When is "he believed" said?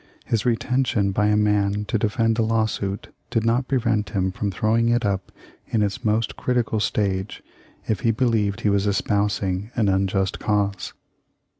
7.99-8.61